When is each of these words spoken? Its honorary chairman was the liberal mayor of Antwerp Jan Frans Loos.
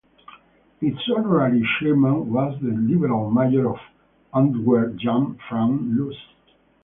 Its 0.81 0.97
honorary 1.15 1.61
chairman 1.79 2.31
was 2.33 2.59
the 2.59 2.69
liberal 2.71 3.29
mayor 3.29 3.69
of 3.69 3.77
Antwerp 4.33 4.95
Jan 4.95 5.37
Frans 5.47 5.95
Loos. 5.95 6.17